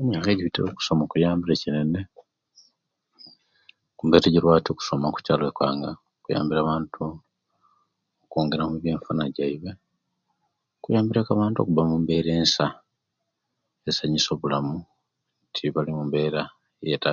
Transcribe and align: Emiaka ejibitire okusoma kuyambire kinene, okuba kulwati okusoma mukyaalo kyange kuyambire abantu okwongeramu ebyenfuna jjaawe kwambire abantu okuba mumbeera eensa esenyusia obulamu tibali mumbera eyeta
Emiaka 0.00 0.28
ejibitire 0.30 0.64
okusoma 0.68 1.02
kuyambire 1.10 1.54
kinene, 1.62 2.00
okuba 3.90 4.16
kulwati 4.34 4.68
okusoma 4.70 5.04
mukyaalo 5.12 5.46
kyange 5.56 5.90
kuyambire 6.22 6.58
abantu 6.62 7.02
okwongeramu 8.24 8.74
ebyenfuna 8.76 9.22
jjaawe 9.30 9.70
kwambire 10.82 11.20
abantu 11.34 11.56
okuba 11.60 11.88
mumbeera 11.88 12.30
eensa 12.32 12.66
esenyusia 13.88 14.32
obulamu 14.34 14.74
tibali 15.54 15.90
mumbera 15.96 16.42
eyeta 16.82 17.10